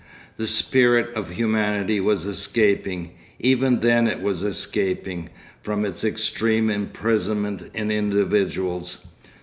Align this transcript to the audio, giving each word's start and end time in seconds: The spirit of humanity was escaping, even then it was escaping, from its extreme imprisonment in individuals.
The 0.37 0.47
spirit 0.47 1.13
of 1.13 1.29
humanity 1.29 1.99
was 1.99 2.25
escaping, 2.25 3.11
even 3.37 3.81
then 3.81 4.07
it 4.07 4.19
was 4.19 4.41
escaping, 4.41 5.29
from 5.61 5.85
its 5.85 6.03
extreme 6.03 6.71
imprisonment 6.71 7.69
in 7.75 7.91
individuals. 7.91 9.05